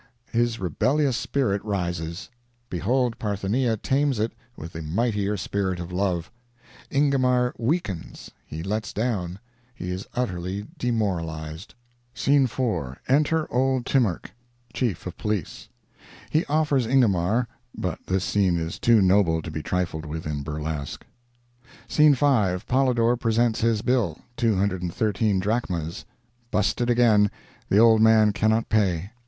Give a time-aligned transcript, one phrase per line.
[0.31, 2.31] His rebellious spirit rises.
[2.71, 6.31] Behold Parthenia tames it with the mightier spirit of Love.
[6.89, 11.75] Ingomar weakens—he lets down—he is utterly demoralized.
[12.15, 14.31] Scene 4.—Enter old Timarch,
[14.73, 15.69] Chief of Police.
[16.31, 21.05] He offers Ingomar—but this scene is too noble to be trifled with in burlesque.
[21.87, 26.05] Scene 5.—Polydor presents his bill—213 drachmas.
[26.49, 29.11] Busted again—the old man cannot pay.